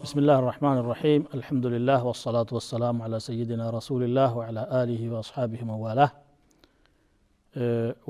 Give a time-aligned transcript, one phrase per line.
[0.00, 5.60] بسم الله الرحمن الرحيم الحمد لله والصلاة والسلام على سيدنا رسول الله وعلى آله وأصحابه
[5.72, 6.10] موالاه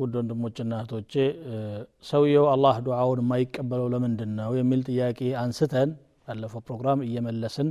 [0.01, 1.13] ውድ ወንድሞችና እህቶቼ
[2.09, 5.91] ሰውየው አላህ ዱዓውን የማይቀበለው ለምንድን ነው የሚል ጥያቄ አንስተን
[6.27, 7.69] ባለፈው ፕሮግራም እየመለስን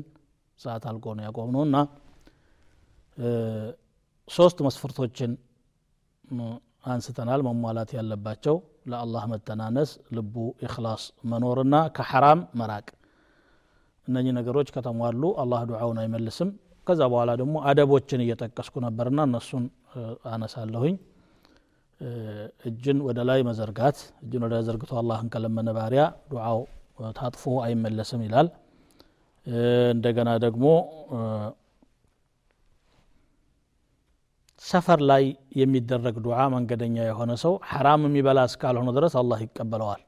[0.59, 1.75] ሰዓት አልቆ ነው ያቆም ነው እና
[4.27, 5.31] ሶስት መስፈርቶችን
[6.93, 8.55] አንስተናል መሟላት ያለባቸው
[8.93, 10.35] ለአላህ መተናነስ ልቡ
[10.67, 12.87] ኢክላስ መኖርና ከሐራም መራቅ
[14.08, 16.48] እነኚህ ነገሮች ከተሟሉ አላህ ዱዓውን አይመልስም።
[16.86, 19.64] ከዛ በኋላ ደግሞ አደቦችን እየጠቀስኩ ነበርና እነሱን
[20.30, 20.94] አነሳለሁኝ።
[22.68, 26.60] እጅን ወደ ላይ መዘርጋት እጅን ወደ ዘርግቶ አላህን ከለመነ ባሪያ ዱዓው
[27.16, 28.48] ታጥፎ አይመለስም ይላል።
[29.94, 30.64] እንደገና ደግሞ
[34.62, 35.22] ሰፈር ላይ
[35.60, 40.02] የሚደረግ ዱዓ መንገደኛ የሆነ ሰው ሐራም የሚበላ እስካልሆነ ድረስ አላህ ይቀበለዋል።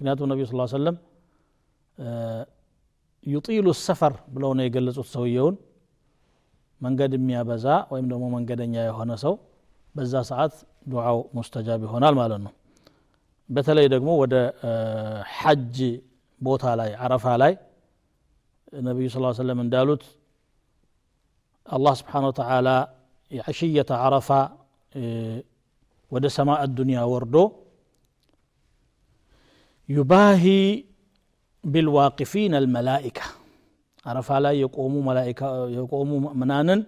[0.00, 0.96] ምክንያቱም ነቢዩ ስ ሰለም
[3.23, 5.55] ዩጢሉ ሰፈር ብለው ነው የገለጹት ሰውየውን
[6.81, 9.33] መንገድ የሚያበዛ ወይም ደግሞ መንገደኛ የሆነ ሰው
[9.95, 10.53] በዛ ሰዓት
[10.91, 12.53] ዱዓው ሙስተጃብ ይሆናል ማለት ነው
[13.49, 14.35] በተለይ ደግሞ ወደ
[15.37, 15.77] ሐጅ
[16.41, 17.53] ቦታ ላይ አረፋ ላይ
[18.87, 20.03] ነቢዩ ስ ሰለም እንዳሉት
[21.67, 22.69] አላህ ስብሓን ወተላ
[23.31, 24.29] የዐሽየተ አረፋ
[26.11, 27.35] ወደ ሰማእ ዱንያ ወርዶ
[29.89, 30.43] ዩባሂ
[31.67, 33.19] ቢልዋቂፊን አልመላኢካ
[34.05, 35.41] አረፋ ላይ የቆሙ መላኢካ
[35.75, 36.09] የቆሙ
[36.41, 36.81] ምናንን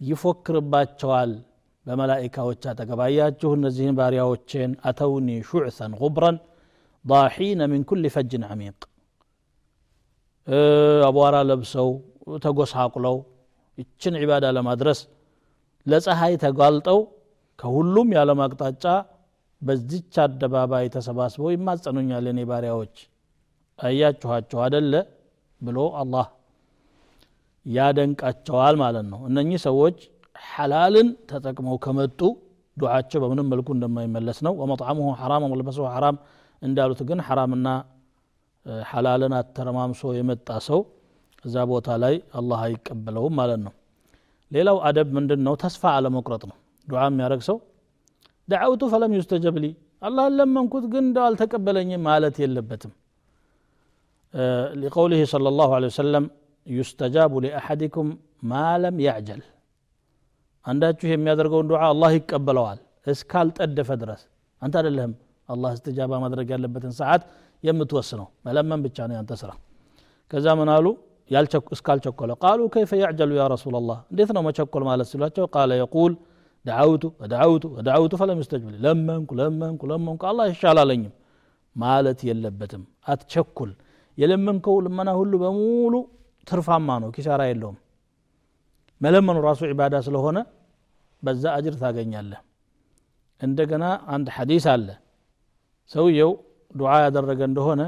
[0.00, 1.30] ይፎክርባቸዋል
[1.86, 6.38] በመላኢካዎች አጠገባያችሁ እነዚህን ባሪያዎችን አተውኒ ሹዕሰን ጉብረን
[7.04, 8.78] ضاحين من كل فج عميق
[11.08, 11.88] አቧራ ለብሰው
[12.44, 13.16] ተጎሳቁለው
[13.78, 14.98] ይችን ዒባዳ ለማድረስ
[15.86, 16.98] ለፀሐይ ተጋልጠው
[17.58, 18.84] ከሁሉም የዓለም አቅጣጫ
[19.61, 22.95] በዚች አደባባይ ተሰባስበው ይማጸኑኛል የኔ ባሪያዎች።
[23.79, 24.93] አያችኋቸው አደለ
[25.61, 26.27] ብሎ አላህ
[27.65, 29.97] ያደንቃቸዋል ማለት ነው። እነኚህ ሰዎች
[30.45, 32.19] ሐላልን ተጠቅመው ከመጡ
[32.77, 36.15] ዱዓቸው በምንም መልኩ እንደማይመለስ ነው። ወመጥዓሙሁ ሐራም ወመልበሱሁ ሐራም
[36.61, 37.67] እንዳሉት ግን ሐራምና
[38.85, 40.79] ሐላልን አተረማምሶ የመጣ ሰው
[41.45, 43.73] እዛ ቦታ ላይ አላህ አይቀበለውም ማለት ነው።
[44.51, 46.57] ሌላው አደብ ምንድን ነው ተስፋ አለመቁረጥ ነው።
[46.87, 47.57] ዱዓ የሚያደረግ ሰው
[48.50, 49.66] ደዓውቱ ፈለም ዩስተጀብ ሊ
[50.06, 52.92] አላህን ለመንኩት ግን እንደው አልተቀበለኝም ማለት የለበትም
[54.82, 56.24] لقوله صلى الله عليه وسلم
[56.66, 58.06] يستجاب لأحدكم
[58.50, 59.40] ما لم يعجل
[60.64, 64.22] አንዳችሁ የሚያደርገውን ዱዓ አላህ ይቀበለዋል እስካልጠደፈ ድረስ
[64.62, 65.12] አንተ አይደለህም
[65.48, 67.22] አላህ እስትጃባ ማድረግ ያለበትን ሰዓት
[67.64, 69.50] የምትወስነው መለመን ብቻ ነው ያንተ ስራ
[70.30, 70.86] ከዛ ምን አሉ
[71.76, 76.12] እስካልቸኮለ ቃሉ ከይፈ ያዕጀሉ ያ ረሱላ ላህ እንዴት ነው መቸኮል ማለት ሲሏቸው ቃለ የቁል
[76.65, 81.13] ደዓውቱ ወደዓውቱ ወደዓውቱ ፈለም ዩስተጅብ ለመንኩ ለመንኩ ለመንኩ አላህ ይሻላለኝም
[81.75, 83.71] ማለት የለበትም። አትቸኩል።
[84.17, 85.93] የለመንከው ልመና ሁሉ በሙሉ
[86.47, 87.77] ትርፋማ ነው ኪሳራ የለውም።
[89.01, 90.37] መለመኑ ራሱ ዒባዳ ስለሆነ
[91.23, 92.41] በዛ አጅር ታገኛለህ።
[93.41, 93.83] እንደገና
[94.13, 94.87] አንድ ሐዲስ አለ።
[95.91, 96.31] ሰውየው
[96.75, 97.81] ዱዓ ያደረገ እንደሆነ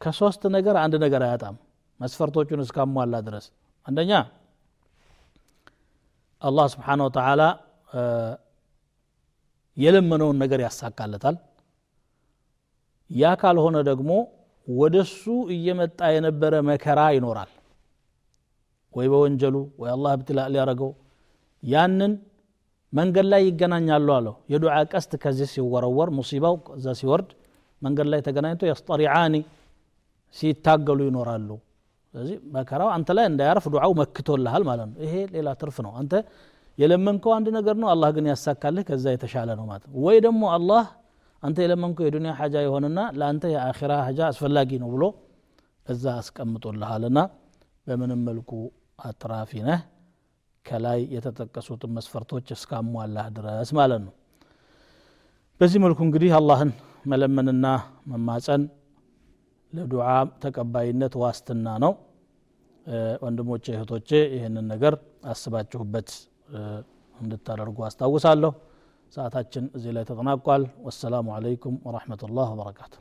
[0.00, 1.56] ከሶስት ነገር አንድ ነገር አያጣም።
[2.00, 3.46] መስፈርቶቹን እስካሟላ ድረስ
[3.86, 4.12] አንደኛ
[6.42, 7.42] አላህ ስብሓን ወተላ
[9.76, 11.36] የለመነውን ነገር ያሳካለታል።
[13.10, 14.10] ያ ካልሆነ ደግሞ
[14.68, 15.22] ወደሱ
[15.54, 17.50] እየመጣ የነበረ መከራ ይኖራል።
[18.94, 20.90] ወይ በወንጀሉ ወይ አላህ ብትላ ሊያረገው
[21.62, 22.12] ያንን
[22.92, 27.30] መንገድ ላይ ይገናኛሉ አለው። የዱዓ ቀስት ከዚህ ሲወረወር ሙሲባው እዛ ሲወርድ
[27.82, 29.36] መንገድ ላይ ተገናኝቶ የስጠሪዓኒ
[30.36, 31.48] ሲታገሉ ይኖራሉ
[32.14, 36.14] ስለዚህ መከራው አንተ ላይ እንዳያርፍ ዱዓው መክቶልሃል ማለት ነው። ይሄ ሌላ ትርፍ ነው። አንተ
[36.78, 40.84] የለመንከው አንድ ነገር ነው አላህ ግን ያሳካልህ ከዛ የተሻለ ነው ማለት ነው። ወይ ደግሞ አላህ
[41.42, 45.04] አንተ የለመንከው የዱኒያ ሐጃ የሆነና ለአንተ የአኺራ ሐጃ አስፈላጊ ነው ብሎ
[45.86, 47.18] እዛ አስቀምጦልሃልና
[47.86, 48.50] በምንም መልኩ
[49.02, 49.80] አትራፊ ነህ።
[50.66, 54.12] ከላይ የተጠቀሱትን መስፈርቶች እስካሟላህ ድረስ ማለት ነው።
[55.60, 56.70] በዚህ መልኩ እንግዲህ አላህን
[57.06, 57.66] መለመንና
[58.10, 58.62] መማፀን
[59.72, 60.06] ለዱዓ
[60.42, 61.92] ተቀባይነት ዋስትና ነው።
[63.24, 64.94] ወንድሞቼ እህቶቼ ይህንን ነገር
[65.32, 66.08] አስባችሁበት
[67.16, 68.52] እንድታደርጉ አስታውሳለሁ።
[69.12, 73.00] ሰዓታችን እዚህ ላይ ተጠናቋል። ወሰላሙ አለይኩም ወረሕመቱላህ ወበረካቱሁ